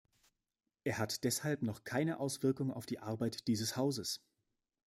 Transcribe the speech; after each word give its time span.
Er 0.83 0.97
hat 0.97 1.23
deshalb 1.25 1.61
noch 1.61 1.83
keine 1.83 2.19
Auswirkung 2.19 2.71
auf 2.73 2.87
die 2.87 2.97
Arbeit 2.97 3.45
dieses 3.47 3.77
Hauses. 3.77 4.25